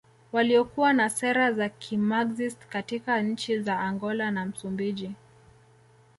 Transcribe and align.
Waliokuwa 0.33 0.93
na 0.93 1.09
sera 1.09 1.51
za 1.51 1.69
kimaxist 1.69 2.65
katika 2.69 3.21
nchi 3.21 3.59
za 3.59 3.79
Angola 3.79 4.31
na 4.31 4.45
Msumbiji 4.45 5.11